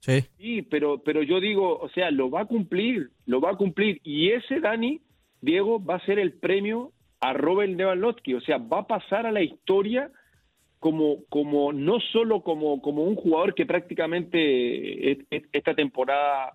Sí. 0.00 0.62
Pero, 0.70 1.02
pero 1.02 1.22
yo 1.22 1.40
digo, 1.40 1.78
o 1.78 1.88
sea, 1.90 2.10
lo 2.10 2.30
va 2.30 2.42
a 2.42 2.46
cumplir, 2.46 3.10
lo 3.26 3.40
va 3.40 3.50
a 3.52 3.56
cumplir. 3.56 4.00
Y 4.04 4.30
ese 4.30 4.60
Dani, 4.60 5.00
Diego, 5.40 5.84
va 5.84 5.96
a 5.96 6.06
ser 6.06 6.18
el 6.18 6.34
premio 6.34 6.92
a 7.20 7.32
Robert 7.32 7.72
Lewandowski. 7.72 8.34
O 8.34 8.40
sea, 8.40 8.58
va 8.58 8.80
a 8.80 8.86
pasar 8.86 9.26
a 9.26 9.32
la 9.32 9.42
historia 9.42 10.10
como, 10.78 11.24
como 11.28 11.72
no 11.72 11.98
solo 12.12 12.42
como, 12.42 12.80
como 12.80 13.02
un 13.02 13.16
jugador 13.16 13.54
que 13.54 13.66
prácticamente 13.66 15.18
esta 15.52 15.74
temporada 15.74 16.54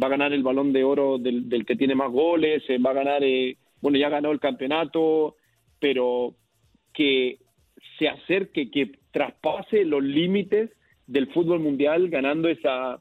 va 0.00 0.06
a 0.06 0.10
ganar 0.10 0.32
el 0.32 0.42
balón 0.42 0.72
de 0.72 0.84
oro 0.84 1.18
del, 1.18 1.64
que 1.66 1.76
tiene 1.76 1.94
más 1.94 2.10
goles, 2.10 2.62
eh, 2.68 2.78
va 2.78 2.90
a 2.90 2.94
ganar, 2.94 3.22
eh, 3.22 3.56
bueno, 3.80 3.98
ya 3.98 4.08
ganó 4.08 4.30
el 4.30 4.40
campeonato, 4.40 5.36
pero 5.80 6.34
que 6.92 7.38
se 7.98 8.08
acerque, 8.08 8.70
que 8.70 8.92
traspase 9.12 9.84
los 9.84 10.02
límites 10.02 10.70
del 11.06 11.28
fútbol 11.28 11.60
mundial 11.60 12.08
ganando 12.08 12.48
esa, 12.48 13.00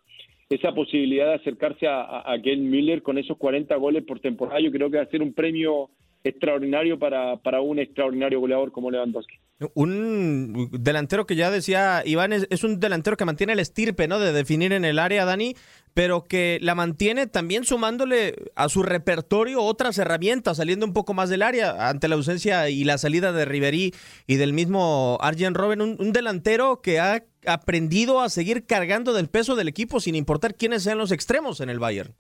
esa 0.50 0.74
posibilidad 0.74 1.28
de 1.28 1.36
acercarse 1.36 1.88
a, 1.88 2.22
a, 2.22 2.38
Miller 2.38 3.02
con 3.02 3.18
esos 3.18 3.38
40 3.38 3.76
goles 3.76 4.04
por 4.04 4.20
temporada. 4.20 4.60
Yo 4.60 4.72
creo 4.72 4.90
que 4.90 4.98
va 4.98 5.04
a 5.04 5.08
ser 5.08 5.22
un 5.22 5.34
premio 5.34 5.90
extraordinario 6.24 6.98
para, 6.98 7.38
para 7.38 7.62
un 7.62 7.80
extraordinario 7.80 8.40
goleador 8.40 8.72
como 8.72 8.92
Lewandowski. 8.92 9.36
Un 9.76 10.70
delantero 10.72 11.26
que 11.26 11.36
ya 11.36 11.52
decía 11.52 12.02
Iván 12.06 12.34
es, 12.34 12.64
un 12.64 12.80
delantero 12.80 13.16
que 13.18 13.26
mantiene 13.26 13.54
el 13.54 13.60
estirpe, 13.60 14.08
¿no? 14.08 14.20
De 14.20 14.34
definir 14.34 14.74
en 14.74 14.84
el 14.84 15.00
área, 15.00 15.26
Dani, 15.26 15.56
pero 15.94 16.24
que 16.24 16.58
la 16.62 16.76
mantiene 16.76 17.28
también 17.28 17.64
sumándole 17.64 18.36
a 18.56 18.68
su 18.68 18.84
repertorio 18.84 19.62
otras 19.62 19.98
herramientas, 19.98 20.58
saliendo 20.58 20.86
un 20.86 20.94
poco 20.94 21.14
más 21.14 21.30
del 21.30 21.44
área 21.44 21.90
ante 21.90 22.08
la 22.08 22.16
ausencia 22.16 22.70
y 22.70 22.84
la 22.84 22.98
salida 22.98 23.32
de 23.32 23.46
Riverí 23.46 23.94
y 24.28 24.36
del 24.36 24.54
mismo 24.54 25.18
Arjen 25.22 25.54
Robben, 25.54 25.82
un, 25.82 26.14
delantero 26.14 26.82
que 26.82 27.00
ha 27.00 27.24
aprendido 27.46 28.22
a 28.22 28.30
seguir 28.30 28.66
cargando 28.66 29.14
del 29.14 29.30
peso 29.30 29.56
del 29.56 29.68
equipo 29.68 30.00
sin 30.00 30.16
importar 30.16 30.56
quiénes 30.56 30.84
sean 30.84 30.98
los 30.98 31.12
extremos 31.12 31.60
en 31.62 31.70
el 31.70 31.80
Bayern. 31.80 32.16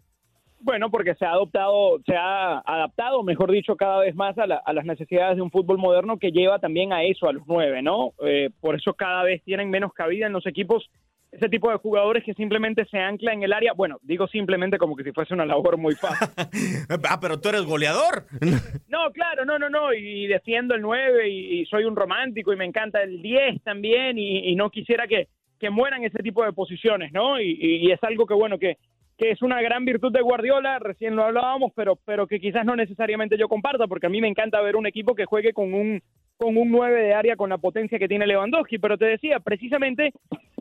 Bueno, 0.63 0.89
porque 0.89 1.13
se 1.15 1.25
ha 1.25 1.31
adoptado, 1.31 1.99
se 2.05 2.15
ha 2.15 2.59
adaptado, 2.59 3.21
mejor 3.21 3.51
dicho, 3.51 3.75
cada 3.75 3.99
vez 3.99 4.15
más 4.15 4.37
a, 4.37 4.47
las 4.47 4.85
necesidades 4.85 5.35
de 5.35 5.41
un 5.41 5.51
fútbol 5.51 5.77
moderno 5.77 6.17
que 6.17 6.31
lleva 6.31 6.57
también 6.59 6.93
a 6.93 7.03
eso, 7.03 7.27
a 7.27 7.33
los 7.33 7.43
nueve, 7.47 7.81
¿no? 7.81 8.13
Eh, 8.25 8.49
por 8.61 8.75
eso 8.75 8.93
cada 8.93 9.23
vez 9.23 9.43
tienen 9.43 9.69
menos 9.69 9.91
cabida 9.93 10.25
en 10.25 10.33
los 10.33 10.45
equipos 10.47 10.89
ese 11.33 11.49
tipo 11.49 11.69
de 11.69 11.77
jugadores 11.77 12.23
que 12.23 12.33
simplemente 12.35 12.85
se 12.85 12.97
ancla 12.97 13.33
en 13.33 13.43
el 13.43 13.53
área. 13.53 13.73
Bueno, 13.73 13.97
digo 14.03 14.27
simplemente 14.27 14.77
como 14.77 14.95
que 14.95 15.03
si 15.03 15.11
fuese 15.11 15.33
una 15.33 15.45
labor 15.45 15.77
muy 15.77 15.95
fácil. 15.95 16.27
ah, 17.09 17.19
pero 17.19 17.39
tú 17.39 17.49
eres 17.49 17.63
goleador. 17.63 18.25
no, 18.87 19.11
claro, 19.11 19.43
no, 19.43 19.57
no, 19.57 19.69
no. 19.69 19.93
Y 19.93 20.27
defiendo 20.27 20.75
el 20.75 20.81
9 20.81 21.29
y, 21.29 21.65
soy 21.65 21.85
un 21.85 21.95
romántico 21.95 22.53
y 22.53 22.55
me 22.55 22.65
encanta 22.65 23.01
el 23.01 23.21
10 23.21 23.63
también 23.63 24.17
y, 24.17 24.55
no 24.55 24.69
quisiera 24.69 25.07
que, 25.07 25.27
que, 25.59 25.71
mueran 25.71 26.03
ese 26.03 26.21
tipo 26.21 26.45
de 26.45 26.53
posiciones, 26.53 27.11
¿no? 27.11 27.41
Y, 27.41 27.91
es 27.91 28.01
algo 28.03 28.27
que, 28.27 28.35
bueno, 28.35 28.59
que, 28.59 28.77
es 29.31 29.41
una 29.41 29.61
gran 29.61 29.85
virtud 29.85 30.11
de 30.11 30.21
Guardiola, 30.21 30.79
recién 30.79 31.15
lo 31.15 31.23
hablábamos, 31.23 31.71
pero, 31.75 31.97
pero 32.05 32.27
que 32.27 32.39
quizás 32.39 32.65
no 32.65 32.75
necesariamente 32.75 33.37
yo 33.37 33.47
comparta, 33.47 33.87
porque 33.87 34.07
a 34.07 34.09
mí 34.09 34.21
me 34.21 34.27
encanta 34.27 34.61
ver 34.61 34.75
un 34.75 34.87
equipo 34.87 35.15
que 35.15 35.25
juegue 35.25 35.53
con 35.53 35.73
un 35.73 36.01
con 36.35 36.57
un 36.57 36.71
9 36.71 37.01
de 37.03 37.13
área 37.13 37.35
con 37.35 37.51
la 37.51 37.57
potencia 37.59 37.99
que 37.99 38.07
tiene 38.07 38.27
Lewandowski, 38.27 38.79
pero 38.79 38.97
te 38.97 39.05
decía, 39.05 39.39
precisamente 39.39 40.11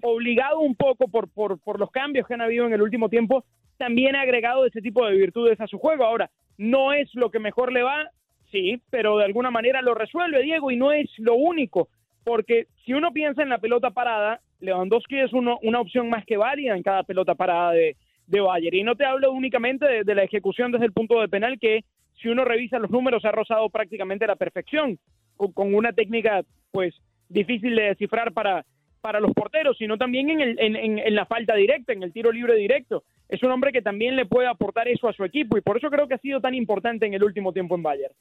obligado 0.03 0.61
un 0.61 0.77
poco 0.77 1.09
por, 1.09 1.29
por, 1.31 1.59
por 1.61 1.81
los 1.81 1.91
cambios 1.91 2.27
que 2.27 2.35
han 2.35 2.43
habido 2.43 2.67
en 2.67 2.75
el 2.75 2.83
último 2.83 3.09
tiempo, 3.09 3.45
también 3.79 4.15
ha 4.15 4.21
agregado 4.21 4.67
ese 4.67 4.83
tipo 4.83 5.05
de 5.07 5.17
virtudes 5.17 5.61
a 5.61 5.67
su 5.67 5.79
juego. 5.79 6.05
Ahora, 6.05 6.31
no 6.59 6.93
es 6.93 7.13
lo 7.15 7.31
que 7.31 7.39
mejor 7.39 7.73
le 7.73 7.83
va, 7.83 8.11
sí, 8.51 8.81
pero 8.91 9.17
de 9.17 9.25
alguna 9.25 9.51
manera 9.51 9.83
lo 9.83 9.95
resuelve 9.95 10.43
Diego 10.43 10.71
y 10.71 10.77
no 10.77 10.93
es 10.93 11.11
lo 11.19 11.35
único, 11.35 11.89
porque 12.23 12.67
si 12.85 12.93
uno 12.93 13.13
piensa 13.13 13.43
en 13.43 13.49
la 13.49 13.59
pelota 13.59 13.91
parada, 13.91 14.41
Lewandowski 14.61 15.19
es 15.19 15.33
uno, 15.33 15.59
una 15.63 15.81
opción 15.81 16.09
más 16.11 16.25
que 16.27 16.37
válida 16.37 16.77
en 16.77 16.83
cada 16.83 17.03
pelota 17.03 17.35
parada 17.35 17.73
de, 17.73 17.97
de 18.33 18.41
Bayern. 18.41 18.77
Y 18.77 18.83
no 18.83 18.97
te 18.97 19.05
hablo 19.05 19.31
únicamente 19.31 20.05
de, 20.05 20.15
la 20.15 20.25
ejecución 20.25 20.73
desde 20.73 20.87
el 20.87 20.93
punto 20.93 21.21
de 21.21 21.29
penal, 21.29 21.59
que 21.61 21.85
si 22.21 22.29
uno 22.29 22.45
revisa 22.45 22.79
los 22.79 22.91
números 22.91 23.25
ha 23.25 23.31
rozado 23.31 23.69
prácticamente 23.69 24.27
la 24.27 24.37
perfección 24.37 24.99
con, 25.37 25.75
una 25.75 25.93
técnica 25.93 26.43
pues 26.71 26.95
difícil 27.29 27.77
de 27.77 27.83
descifrar 27.85 28.33
para, 28.33 28.65
para 29.01 29.21
los 29.21 29.33
porteros, 29.33 29.77
sino 29.77 29.99
también 29.99 30.31
en, 30.31 30.41
el, 30.41 30.59
en, 30.59 31.15
la 31.15 31.27
falta 31.27 31.55
directa, 31.55 31.93
en 31.93 32.03
el 32.03 32.13
tiro 32.13 32.33
libre 32.33 32.57
directo. 32.57 33.05
Es 33.29 33.43
un 33.43 33.51
hombre 33.51 33.73
que 33.73 33.83
también 33.83 34.17
le 34.17 34.27
puede 34.27 34.49
aportar 34.49 34.89
eso 34.89 35.09
a 35.09 35.13
su 35.13 35.25
equipo 35.25 35.59
y 35.59 35.61
por 35.61 35.77
eso 35.77 35.91
creo 35.91 36.09
que 36.09 36.15
ha 36.15 36.19
sido 36.19 36.41
tan 36.41 36.55
importante 36.55 37.07
en 37.07 37.15
el 37.15 37.25
último 37.25 37.53
tiempo 37.53 37.75
en 37.75 37.83
Bayern. 37.83 38.15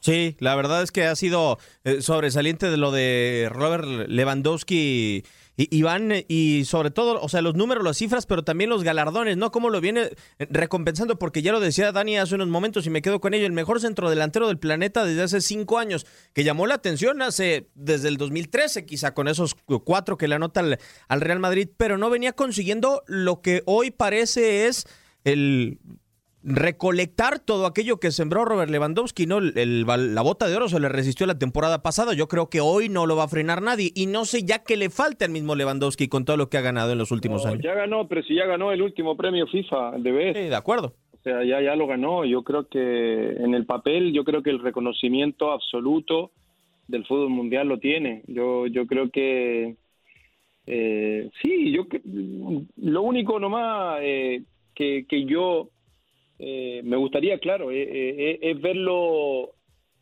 Sí, 0.00 0.36
la 0.38 0.54
verdad 0.54 0.82
es 0.82 0.92
que 0.92 1.04
ha 1.04 1.16
sido 1.16 1.58
eh, 1.84 2.02
sobresaliente 2.02 2.68
de 2.68 2.76
lo 2.76 2.90
de 2.90 3.48
Robert 3.50 3.86
Lewandowski 4.08 5.24
y, 5.56 5.76
Iván, 5.76 6.12
y 6.28 6.64
sobre 6.64 6.90
todo, 6.90 7.20
o 7.20 7.28
sea, 7.28 7.42
los 7.42 7.54
números, 7.54 7.84
las 7.84 7.98
cifras, 7.98 8.26
pero 8.26 8.42
también 8.42 8.70
los 8.70 8.82
galardones, 8.82 9.36
¿no? 9.36 9.50
Cómo 9.50 9.70
lo 9.70 9.80
viene 9.80 10.10
recompensando, 10.38 11.18
porque 11.18 11.42
ya 11.42 11.52
lo 11.52 11.60
decía 11.60 11.92
Dani 11.92 12.18
hace 12.18 12.34
unos 12.34 12.48
momentos 12.48 12.86
y 12.86 12.90
me 12.90 13.02
quedo 13.02 13.20
con 13.20 13.34
ello, 13.34 13.46
el 13.46 13.52
mejor 13.52 13.80
centro 13.80 14.10
delantero 14.10 14.48
del 14.48 14.58
planeta 14.58 15.04
desde 15.04 15.22
hace 15.22 15.40
cinco 15.40 15.78
años, 15.78 16.06
que 16.32 16.44
llamó 16.44 16.66
la 16.66 16.74
atención 16.74 17.22
hace, 17.22 17.68
desde 17.74 18.08
el 18.08 18.16
2013, 18.16 18.84
quizá 18.84 19.14
con 19.14 19.28
esos 19.28 19.54
cuatro 19.84 20.16
que 20.16 20.28
le 20.28 20.34
anota 20.34 20.64
al 21.08 21.20
Real 21.20 21.38
Madrid, 21.38 21.68
pero 21.76 21.98
no 21.98 22.10
venía 22.10 22.32
consiguiendo 22.32 23.02
lo 23.06 23.40
que 23.40 23.62
hoy 23.66 23.90
parece 23.90 24.66
es 24.66 24.86
el 25.24 25.78
recolectar 26.44 27.38
todo 27.38 27.66
aquello 27.66 27.98
que 27.98 28.10
sembró 28.10 28.44
Robert 28.44 28.70
Lewandowski, 28.70 29.26
¿no? 29.26 29.38
El, 29.38 29.86
la 29.86 30.22
bota 30.22 30.46
de 30.46 30.54
oro 30.54 30.68
se 30.68 30.78
le 30.78 30.88
resistió 30.90 31.26
la 31.26 31.38
temporada 31.38 31.82
pasada, 31.82 32.12
yo 32.12 32.28
creo 32.28 32.50
que 32.50 32.60
hoy 32.60 32.88
no 32.88 33.06
lo 33.06 33.16
va 33.16 33.24
a 33.24 33.28
frenar 33.28 33.62
nadie 33.62 33.90
y 33.94 34.06
no 34.06 34.26
sé 34.26 34.44
ya 34.44 34.62
qué 34.62 34.76
le 34.76 34.90
falta 34.90 35.24
al 35.24 35.30
mismo 35.30 35.54
Lewandowski 35.54 36.08
con 36.08 36.24
todo 36.24 36.36
lo 36.36 36.50
que 36.50 36.58
ha 36.58 36.60
ganado 36.60 36.92
en 36.92 36.98
los 36.98 37.10
últimos 37.10 37.46
años. 37.46 37.62
Ya 37.64 37.74
ganó, 37.74 38.06
pero 38.06 38.22
si 38.22 38.34
ya 38.34 38.44
ganó 38.44 38.72
el 38.72 38.82
último 38.82 39.16
premio 39.16 39.46
FIFA 39.46 39.92
de 39.98 40.12
vez. 40.12 40.36
Sí, 40.36 40.44
de 40.44 40.56
acuerdo. 40.56 40.94
O 41.12 41.22
sea, 41.24 41.42
ya, 41.42 41.62
ya 41.62 41.74
lo 41.74 41.86
ganó, 41.86 42.26
yo 42.26 42.42
creo 42.42 42.68
que 42.68 43.30
en 43.38 43.54
el 43.54 43.64
papel, 43.64 44.12
yo 44.12 44.24
creo 44.24 44.42
que 44.42 44.50
el 44.50 44.60
reconocimiento 44.60 45.50
absoluto 45.50 46.30
del 46.86 47.06
fútbol 47.06 47.30
mundial 47.30 47.68
lo 47.68 47.78
tiene. 47.78 48.22
Yo, 48.26 48.66
yo 48.66 48.86
creo 48.86 49.10
que 49.10 49.76
eh, 50.66 51.30
sí, 51.42 51.72
yo 51.72 51.86
lo 52.76 53.02
único 53.02 53.38
nomás 53.38 54.00
eh, 54.02 54.42
que, 54.74 55.06
que 55.08 55.24
yo 55.24 55.70
eh, 56.38 56.82
me 56.84 56.96
gustaría, 56.96 57.38
claro, 57.38 57.70
eh, 57.70 57.82
eh, 57.82 58.38
es 58.42 58.60
verlo 58.60 59.52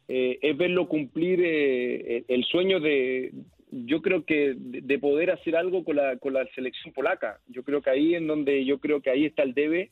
es 0.09 0.59
verlo 0.59 0.89
cumplir 0.89 1.41
el 1.43 2.45
sueño 2.45 2.81
de, 2.81 3.33
yo 3.71 4.03
creo 4.03 4.27
que 4.27 4.53
de, 4.59 4.99
poder 4.99 5.31
hacer 5.31 5.57
algo 5.57 5.85
con 5.85 5.97
la, 5.97 6.19
con 6.19 6.35
la 6.35 6.45
selección 6.55 6.93
polaca. 6.93 7.39
Yo 7.49 7.63
creo 7.63 7.81
que 7.81 7.89
ahí 7.89 8.15
en 8.15 8.27
donde 8.27 8.63
yo 8.67 8.79
creo 8.79 9.01
que 9.01 9.09
ahí 9.09 9.25
está 9.25 9.43
el 9.43 9.55
debe 9.55 9.91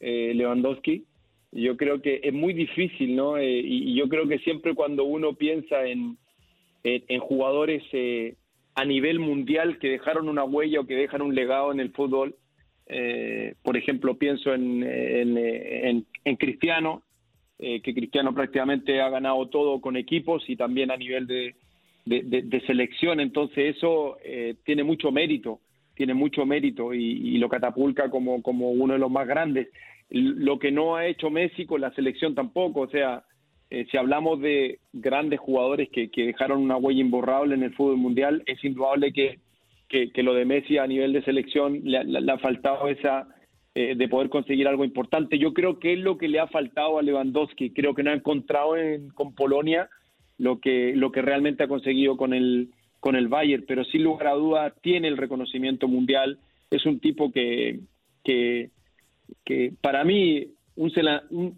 Lewandowski. 0.00 1.04
Yo 1.52 1.76
creo 1.76 2.02
que 2.02 2.20
es 2.24 2.32
muy 2.32 2.52
difícil, 2.52 3.14
¿no? 3.14 3.40
Y, 3.40 3.94
yo 3.94 4.08
creo 4.08 4.26
que 4.26 4.40
siempre 4.40 4.74
cuando 4.74 5.04
uno 5.04 5.34
piensa 5.34 5.86
en, 5.86 6.18
en, 6.82 7.20
jugadores 7.20 7.84
a 8.74 8.84
nivel 8.84 9.20
mundial 9.20 9.78
que 9.78 9.88
dejaron 9.88 10.28
una 10.28 10.42
huella 10.42 10.80
o 10.80 10.86
que 10.86 10.96
dejan 10.96 11.22
un 11.22 11.36
legado 11.36 11.70
en 11.70 11.78
el 11.78 11.92
fútbol, 11.92 12.34
eh, 12.92 13.54
por 13.62 13.76
ejemplo, 13.76 14.18
pienso 14.18 14.52
en, 14.52 14.82
en, 14.82 16.36
Cristiano, 16.36 17.02
eh, 17.56 17.80
que 17.82 17.94
Cristiano 17.94 18.34
prácticamente 18.34 19.00
ha 19.00 19.08
ganado 19.08 19.46
todo 19.46 19.80
con 19.80 19.96
equipos 19.96 20.42
y 20.48 20.56
también 20.56 20.90
a 20.90 20.96
nivel 20.96 21.28
de, 21.28 21.54
de, 22.04 22.60
selección. 22.66 23.20
Entonces 23.20 23.76
eso 23.76 24.18
eh, 24.24 24.56
tiene 24.64 24.82
mucho 24.82 25.12
mérito, 25.12 25.60
tiene 25.94 26.14
mucho 26.14 26.44
mérito 26.44 26.92
y, 26.92 27.38
lo 27.38 27.48
catapulta 27.48 28.10
como, 28.10 28.42
como 28.42 28.72
uno 28.72 28.94
de 28.94 28.98
los 28.98 29.10
más 29.10 29.28
grandes. 29.28 29.68
Lo 30.10 30.58
que 30.58 30.72
no 30.72 30.96
ha 30.96 31.06
hecho 31.06 31.30
Messi 31.30 31.66
con 31.66 31.80
la 31.80 31.94
selección 31.94 32.34
tampoco, 32.34 32.80
o 32.80 32.88
sea, 32.88 33.22
si 33.68 33.96
hablamos 33.96 34.40
de 34.40 34.80
grandes 34.92 35.38
jugadores 35.38 35.90
que, 35.90 36.10
que 36.10 36.26
dejaron 36.26 36.60
una 36.60 36.76
huella 36.76 37.02
imborrable 37.02 37.54
en 37.54 37.62
el 37.62 37.72
fútbol 37.72 37.98
mundial, 37.98 38.42
es 38.46 38.64
indudable 38.64 39.12
que 39.12 39.38
que, 39.90 40.22
lo 40.22 40.34
de 40.34 40.44
Messi 40.44 40.78
a 40.78 40.86
nivel 40.86 41.12
de 41.12 41.22
selección 41.22 41.80
le, 41.82 42.32
ha 42.32 42.38
faltado 42.38 42.88
esa 42.88 43.26
eh, 43.74 43.96
de 43.96 44.08
poder 44.08 44.30
conseguir 44.30 44.68
algo 44.68 44.84
importante. 44.84 45.38
Yo 45.38 45.52
creo 45.52 45.80
que 45.80 45.94
es 45.94 45.98
lo 45.98 46.16
que 46.16 46.28
le 46.28 46.38
ha 46.38 46.46
faltado 46.46 46.98
a 46.98 47.02
Lewandowski. 47.02 47.70
Creo 47.70 47.94
que 47.94 48.04
no 48.04 48.10
ha 48.10 48.14
encontrado 48.14 48.76
en, 48.76 49.10
con 49.10 49.34
Polonia 49.34 49.88
lo 50.38 50.60
que, 50.60 50.94
lo 50.94 51.10
que 51.10 51.22
realmente 51.22 51.64
ha 51.64 51.68
conseguido 51.68 52.16
con 52.16 52.32
el, 52.32 52.70
con 53.00 53.16
el 53.16 53.26
Bayern, 53.26 53.64
pero 53.66 53.84
sin 53.84 54.04
lugar 54.04 54.28
a 54.28 54.34
duda 54.34 54.74
tiene 54.80 55.08
el 55.08 55.16
reconocimiento 55.16 55.88
mundial. 55.88 56.38
Es 56.70 56.86
un 56.86 57.00
tipo 57.00 57.32
que, 57.32 57.80
que, 58.22 58.70
que 59.44 59.72
para 59.80 60.04
mí, 60.04 60.46
un, 60.76 60.92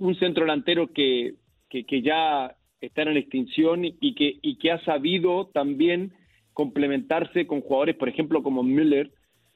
un, 0.01 0.15
centro 0.17 0.45
delantero 0.45 0.91
que, 0.93 1.35
que, 1.69 1.85
que 1.85 2.01
ya 2.01 2.57
está 2.81 3.03
en 3.03 3.17
extinción 3.19 3.85
y 3.85 4.15
que, 4.15 4.39
y 4.41 4.57
que 4.57 4.71
ha 4.71 4.83
sabido 4.85 5.51
también 5.53 6.13
complementarse 6.53 7.47
con 7.47 7.61
jugadores, 7.61 7.97
por 7.97 8.09
ejemplo, 8.09 8.43
como 8.43 8.63
Müller, 8.63 9.11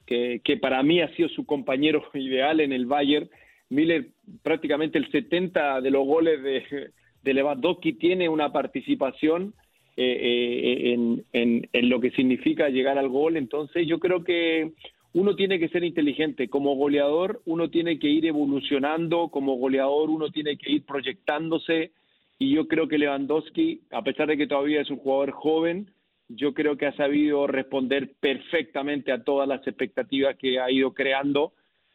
que, 0.06 0.58
para 0.60 0.82
mí 0.82 1.00
ha 1.00 1.14
sido 1.16 1.28
su 1.28 1.44
compañero 1.44 2.02
ideal 2.14 2.60
en 2.60 2.72
el 2.72 2.86
Bayern. 2.86 3.28
Müller, 3.68 4.08
prácticamente 4.42 4.98
el 4.98 5.10
70 5.10 5.80
de 5.80 5.90
los 5.90 6.06
goles 6.06 6.42
de, 6.42 6.90
de 7.22 7.34
Lewandowski 7.34 7.94
tiene 7.94 8.28
una 8.28 8.52
participación 8.52 9.54
eh, 9.96 10.18
eh, 10.20 10.92
en, 10.92 11.24
en, 11.32 11.68
en, 11.72 11.88
lo 11.88 12.00
que 12.00 12.10
significa 12.12 12.68
llegar 12.68 12.98
al 12.98 13.08
gol. 13.08 13.36
Entonces, 13.36 13.86
yo 13.86 13.98
creo 13.98 14.22
que 14.22 14.72
uno 15.14 15.34
tiene 15.34 15.58
que 15.58 15.70
ser 15.70 15.82
inteligente. 15.82 16.48
Como 16.48 16.76
goleador, 16.76 17.40
uno 17.46 17.70
tiene 17.70 17.98
que 17.98 18.08
ir 18.08 18.26
evolucionando. 18.26 19.28
Como 19.28 19.56
goleador, 19.56 20.10
uno 20.10 20.30
tiene 20.30 20.56
que 20.58 20.70
ir 20.70 20.84
proyectándose. 20.84 21.92
Y 22.38 22.54
yo 22.54 22.68
creo 22.68 22.86
que 22.86 22.98
Lewandowski, 22.98 23.80
a 23.90 24.02
pesar 24.02 24.28
de 24.28 24.36
que 24.36 24.46
todavía 24.46 24.82
es 24.82 24.90
un 24.90 24.98
jugador 24.98 25.30
joven, 25.30 25.90
yo 26.28 26.54
creo 26.54 26.76
que 26.76 26.86
ha 26.86 26.96
sabido 26.96 27.46
responder 27.46 28.14
perfectamente 28.18 29.12
a 29.12 29.22
todas 29.22 29.48
las 29.48 29.66
expectativas 29.66 30.36
que 30.36 30.58
ha 30.60 30.70
ido 30.70 30.92
creando, 30.92 31.52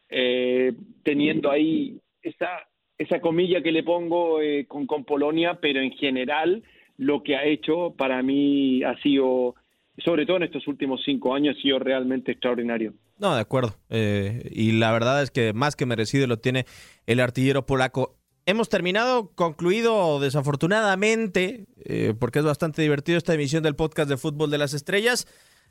eh, 0.08 0.72
teniendo 1.02 1.50
ahí 1.50 2.00
esa, 2.22 2.48
esa 2.98 3.20
comilla 3.20 3.62
que 3.62 3.72
le 3.72 3.82
pongo 3.82 4.40
eh, 4.40 4.66
con, 4.66 4.86
con 4.86 5.04
Polonia, 5.04 5.58
pero 5.60 5.80
en 5.80 5.92
general 5.92 6.62
lo 6.96 7.22
que 7.22 7.36
ha 7.36 7.44
hecho 7.44 7.94
para 7.96 8.22
mí 8.22 8.82
ha 8.84 8.96
sido, 9.02 9.54
sobre 9.98 10.26
todo 10.26 10.38
en 10.38 10.44
estos 10.44 10.66
últimos 10.68 11.02
cinco 11.04 11.34
años, 11.34 11.56
ha 11.58 11.62
sido 11.62 11.78
realmente 11.78 12.32
extraordinario. 12.32 12.94
No, 13.18 13.34
de 13.34 13.40
acuerdo. 13.40 13.74
Eh, 13.88 14.48
y 14.50 14.72
la 14.72 14.92
verdad 14.92 15.22
es 15.22 15.30
que 15.30 15.52
más 15.52 15.76
que 15.76 15.86
merecido 15.86 16.26
lo 16.26 16.38
tiene 16.38 16.64
el 17.06 17.20
artillero 17.20 17.66
polaco. 17.66 18.16
Hemos 18.44 18.68
terminado, 18.68 19.30
concluido 19.36 20.18
desafortunadamente, 20.18 21.66
eh, 21.84 22.14
porque 22.18 22.40
es 22.40 22.44
bastante 22.44 22.82
divertido 22.82 23.16
esta 23.16 23.34
emisión 23.34 23.62
del 23.62 23.76
podcast 23.76 24.08
de 24.08 24.16
Fútbol 24.16 24.50
de 24.50 24.58
las 24.58 24.74
Estrellas. 24.74 25.28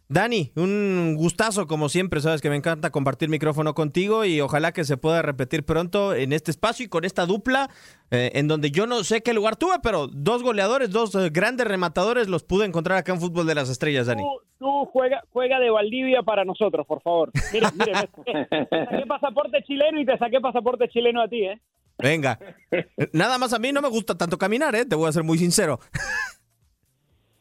Dani, 0.07 0.51
un 0.55 1.15
gustazo 1.17 1.67
como 1.67 1.89
siempre, 1.89 2.21
sabes 2.21 2.41
que 2.41 2.49
me 2.49 2.55
encanta 2.55 2.89
compartir 2.89 3.27
micrófono 3.29 3.73
contigo 3.73 4.23
y 4.23 4.39
ojalá 4.39 4.71
que 4.71 4.85
se 4.85 4.97
pueda 4.97 5.21
repetir 5.21 5.65
pronto 5.65 6.13
en 6.13 6.31
este 6.33 6.51
espacio 6.51 6.85
y 6.85 6.89
con 6.89 7.03
esta 7.03 7.25
dupla, 7.25 7.69
eh, 8.09 8.31
en 8.35 8.47
donde 8.47 8.71
yo 8.71 8.87
no 8.87 9.03
sé 9.03 9.21
qué 9.21 9.33
lugar 9.33 9.57
tuve, 9.57 9.75
pero 9.83 10.07
dos 10.07 10.41
goleadores, 10.41 10.91
dos 10.91 11.13
eh, 11.15 11.29
grandes 11.29 11.67
rematadores 11.67 12.29
los 12.29 12.43
pude 12.43 12.65
encontrar 12.65 12.97
acá 12.97 13.13
en 13.13 13.19
Fútbol 13.19 13.47
de 13.47 13.55
las 13.55 13.69
Estrellas, 13.69 14.07
Dani. 14.07 14.21
Tú, 14.21 14.41
tú 14.59 14.85
juega, 14.91 15.23
juega 15.31 15.59
de 15.59 15.69
Valdivia 15.69 16.23
para 16.23 16.45
nosotros, 16.45 16.85
por 16.87 17.01
favor. 17.01 17.31
Mire, 17.53 17.67
mire, 17.77 17.93
me 17.93 17.99
saqué, 17.99 18.33
me 18.61 18.85
saqué 18.85 19.05
pasaporte 19.07 19.63
chileno 19.63 19.99
y 19.99 20.05
te 20.05 20.17
saqué 20.17 20.39
pasaporte 20.41 20.89
chileno 20.89 21.21
a 21.21 21.27
ti, 21.27 21.43
¿eh? 21.43 21.61
Venga. 22.01 22.39
Nada 23.13 23.37
más 23.37 23.53
a 23.53 23.59
mí 23.59 23.71
no 23.71 23.81
me 23.81 23.89
gusta 23.89 24.17
tanto 24.17 24.37
caminar, 24.37 24.75
¿eh? 24.75 24.85
Te 24.85 24.95
voy 24.95 25.07
a 25.09 25.11
ser 25.11 25.23
muy 25.23 25.37
sincero. 25.37 25.79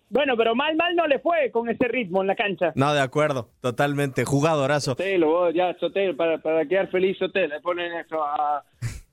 Bueno, 0.08 0.36
pero 0.36 0.56
mal, 0.56 0.74
mal 0.74 0.96
no 0.96 1.06
le 1.06 1.20
fue 1.20 1.50
con 1.52 1.68
ese 1.68 1.86
ritmo 1.86 2.20
en 2.20 2.26
la 2.26 2.34
cancha. 2.34 2.72
No, 2.74 2.92
de 2.92 3.00
acuerdo. 3.00 3.50
Totalmente. 3.60 4.24
Jugadorazo. 4.24 4.92
Sotelo, 4.92 5.28
vos 5.28 5.54
ya, 5.54 5.72
Sotelo, 5.78 6.16
para, 6.16 6.38
para 6.38 6.66
quedar 6.66 6.88
feliz, 6.90 7.16
Sotelo, 7.16 7.54
le 7.54 7.60
ponen 7.60 7.92
eso 7.92 8.22
a- 8.24 8.64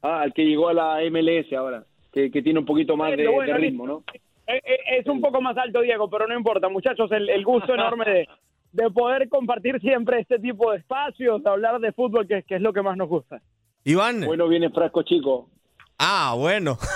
a- 0.01 0.21
al 0.21 0.33
que 0.33 0.43
llegó 0.43 0.69
a 0.69 0.73
la 0.73 0.97
MLS 1.11 1.53
ahora, 1.55 1.83
que, 2.11 2.31
que 2.31 2.41
tiene 2.41 2.59
un 2.59 2.65
poquito 2.65 2.97
más 2.97 3.15
de, 3.15 3.27
Bueno, 3.27 3.53
de 3.53 3.59
ritmo, 3.59 3.85
¿no? 3.85 4.03
Eh, 4.47 4.59
eh, 4.65 4.79
Es 4.99 5.07
un 5.07 5.21
poco 5.21 5.39
más 5.39 5.55
alto, 5.57 5.81
Diego, 5.81 6.09
pero 6.09 6.25
no 6.27 6.35
importa, 6.35 6.67
muchachos, 6.67 7.11
el, 7.11 7.29
el 7.29 7.43
gusto 7.45 7.75
enorme 7.75 8.05
de, 8.05 8.27
de 8.71 8.89
poder 8.89 9.29
compartir 9.29 9.79
siempre 9.81 10.21
este 10.21 10.39
tipo 10.39 10.71
de 10.71 10.79
espacios, 10.79 11.43
de 11.43 11.49
hablar 11.49 11.79
de 11.79 11.91
fútbol, 11.91 12.27
que, 12.27 12.41
que 12.41 12.55
es 12.55 12.61
lo 12.61 12.73
que 12.73 12.81
más 12.81 12.97
nos 12.97 13.07
gusta. 13.07 13.39
Iván. 13.83 14.21
Bueno, 14.25 14.47
viene 14.47 14.69
Frasco 14.69 15.03
Chico. 15.03 15.49
Ah, 15.97 16.33
bueno. 16.37 16.77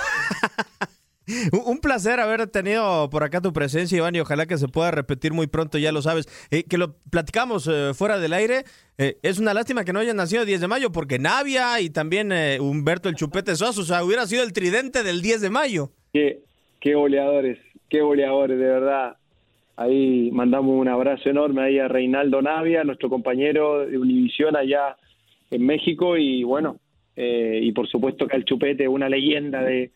Un- 1.66 1.80
placer 1.80 2.20
haber 2.20 2.46
tenido 2.48 3.10
por 3.10 3.24
acá 3.24 3.40
tu 3.42 3.54
presencia, 3.54 3.98
Iván, 3.98 4.16
y 4.16 4.20
ojalá 4.20 4.46
que 4.46 4.58
se 4.58 4.68
pueda 4.68 4.92
repetir 4.92 5.32
muy 5.34 5.48
pronto, 5.48 5.78
ya 5.78 5.92
lo 5.92 6.02
sabes. 6.02 6.28
Eh, 6.52 6.64
que 6.64 6.78
lo 6.78 6.96
platicamos 7.10 7.68
eh, 7.72 7.92
fuera 7.94 8.20
del 8.20 8.34
aire. 8.34 8.66
Eh, 8.98 9.18
es 9.24 9.40
una 9.40 9.54
lástima 9.54 9.84
que 9.86 9.94
no 9.94 10.00
hayan 10.00 10.18
nacido 10.18 10.42
el 10.42 10.48
10 10.48 10.62
de 10.62 10.68
mayo, 10.68 10.92
porque 10.92 11.20
Navia 11.20 11.80
y 11.80 11.90
también 11.90 12.32
eh, 12.32 12.60
Humberto 12.60 13.08
el 13.08 13.16
Chupete 13.16 13.56
Sosa, 13.56 13.82
o 13.82 13.84
sea, 13.84 14.04
hubiera 14.04 14.26
sido 14.28 14.44
el 14.44 14.52
tridente 14.54 15.04
del 15.04 15.22
10 15.22 15.42
de 15.42 15.50
mayo. 15.50 15.92
Qué, 16.12 16.42
qué 16.82 16.96
goleadores, 16.96 17.60
qué 17.90 18.02
goleadores, 18.02 18.60
de 18.60 18.66
verdad. 18.66 19.16
Ahí 19.78 20.30
mandamos 20.32 20.80
un 20.80 20.88
abrazo 20.90 21.30
enorme 21.30 21.64
ahí 21.64 21.80
a 21.80 21.88
Reinaldo 21.88 22.42
Navia, 22.42 22.84
nuestro 22.84 23.10
compañero 23.10 23.86
de 23.88 23.98
Univisión 23.98 24.56
allá 24.56 24.98
en 25.52 25.66
México 25.66 26.18
y 26.18 26.44
bueno, 26.44 26.78
eh, 27.16 27.60
y 27.62 27.72
por 27.74 27.88
supuesto 27.88 28.28
que 28.28 28.36
al 28.36 28.46
Chupete, 28.46 28.88
una 28.88 29.10
leyenda 29.10 29.62
de, 29.62 29.92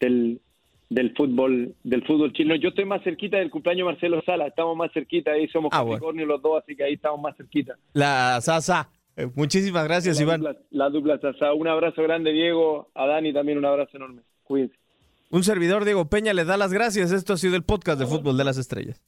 del, 0.00 0.40
del 0.88 1.14
fútbol 1.14 1.74
del 1.84 2.04
fútbol 2.04 2.32
chileno. 2.32 2.56
Yo 2.56 2.70
estoy 2.70 2.84
más 2.84 3.02
cerquita 3.04 3.36
del 3.36 3.50
cumpleaños 3.50 3.86
de 3.86 3.92
Marcelo 3.92 4.22
Sala, 4.24 4.46
estamos 4.46 4.76
más 4.76 4.92
cerquita, 4.92 5.32
ahí 5.32 5.46
somos 5.48 5.70
Ah, 5.72 5.82
bueno. 5.82 6.24
Los 6.24 6.42
dos, 6.42 6.62
así 6.62 6.74
que 6.74 6.84
ahí 6.84 6.94
estamos 6.94 7.20
más 7.20 7.36
cerquita. 7.36 7.76
La 7.92 8.40
Sasa. 8.40 8.88
Eh, 9.16 9.28
muchísimas 9.36 9.84
gracias, 9.84 10.16
la 10.16 10.22
Iván. 10.22 10.40
Dupla, 10.40 10.56
la 10.70 10.90
dupla 10.90 11.18
Sasa. 11.20 11.52
Un 11.52 11.68
abrazo 11.68 12.02
grande, 12.02 12.32
Diego, 12.32 12.90
a 12.94 13.06
Dani 13.06 13.32
también 13.32 13.58
un 13.58 13.64
abrazo 13.64 13.96
enorme. 13.96 14.22
Cuídense. 14.42 14.74
Un 15.30 15.42
servidor, 15.42 15.84
Diego 15.84 16.08
Peña, 16.08 16.32
le 16.32 16.44
da 16.44 16.56
las 16.56 16.72
gracias. 16.72 17.10
Esto 17.12 17.32
ha 17.32 17.36
sido 17.36 17.56
el 17.56 17.62
podcast 17.64 17.98
de 17.98 18.06
Fútbol 18.06 18.36
de 18.36 18.44
las 18.44 18.56
Estrellas. 18.58 19.02